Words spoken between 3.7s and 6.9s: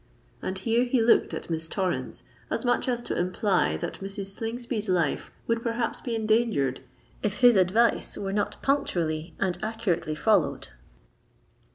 that Mrs. Slingsby's life would perhaps be endangered